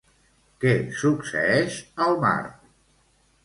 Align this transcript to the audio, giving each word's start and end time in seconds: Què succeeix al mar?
Què 0.65 0.71
succeeix 1.03 1.79
al 2.07 2.21
mar? 2.27 2.35